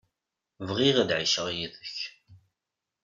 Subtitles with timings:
[0.67, 1.97] Bɣiɣ ad ɛiceɣ yid-k.